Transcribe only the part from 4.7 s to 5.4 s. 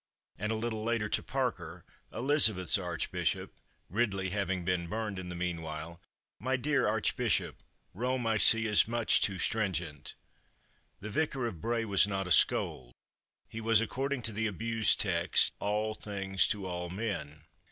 burned in the